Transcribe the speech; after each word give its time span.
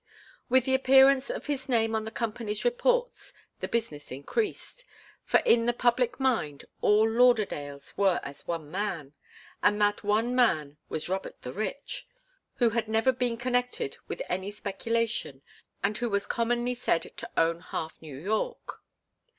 With 0.49 0.65
the 0.65 0.73
appearance 0.73 1.29
of 1.29 1.45
his 1.45 1.69
name 1.69 1.93
on 1.93 2.05
the 2.05 2.09
Company's 2.09 2.65
reports 2.65 3.35
the 3.59 3.67
business 3.67 4.11
increased, 4.11 4.83
for 5.25 5.41
in 5.41 5.67
the 5.67 5.73
public 5.73 6.19
mind 6.19 6.65
all 6.81 7.07
Lauderdales 7.07 7.95
were 7.97 8.19
as 8.23 8.47
one 8.47 8.71
man, 8.71 9.13
and 9.61 9.79
that 9.79 10.03
one 10.03 10.35
man 10.35 10.79
was 10.89 11.07
Robert 11.07 11.43
the 11.43 11.53
Rich, 11.53 12.07
who 12.55 12.71
had 12.71 12.87
never 12.87 13.11
been 13.11 13.37
connected 13.37 13.97
with 14.07 14.23
any 14.27 14.49
speculation, 14.49 15.43
and 15.83 15.95
who 15.99 16.09
was 16.09 16.25
commonly 16.25 16.73
said 16.73 17.03
to 17.17 17.29
own 17.37 17.59
half 17.59 18.01
New 18.01 18.17
York. 18.17 18.81